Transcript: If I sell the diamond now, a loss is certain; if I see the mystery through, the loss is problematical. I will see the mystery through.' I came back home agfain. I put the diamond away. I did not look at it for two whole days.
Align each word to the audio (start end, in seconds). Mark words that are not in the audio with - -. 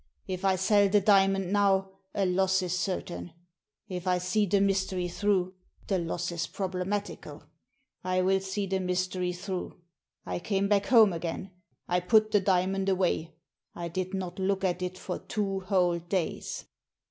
If 0.25 0.43
I 0.43 0.55
sell 0.55 0.89
the 0.89 0.99
diamond 0.99 1.53
now, 1.53 1.91
a 2.15 2.25
loss 2.25 2.63
is 2.63 2.75
certain; 2.75 3.33
if 3.87 4.07
I 4.07 4.17
see 4.17 4.47
the 4.47 4.59
mystery 4.59 5.07
through, 5.07 5.53
the 5.85 5.99
loss 5.99 6.31
is 6.31 6.47
problematical. 6.47 7.43
I 8.03 8.23
will 8.23 8.39
see 8.39 8.65
the 8.65 8.79
mystery 8.79 9.31
through.' 9.31 9.79
I 10.25 10.39
came 10.39 10.67
back 10.67 10.87
home 10.87 11.11
agfain. 11.11 11.51
I 11.87 11.99
put 11.99 12.31
the 12.31 12.41
diamond 12.41 12.89
away. 12.89 13.35
I 13.75 13.89
did 13.89 14.15
not 14.15 14.39
look 14.39 14.63
at 14.63 14.81
it 14.81 14.97
for 14.97 15.19
two 15.19 15.59
whole 15.59 15.99
days. 15.99 16.65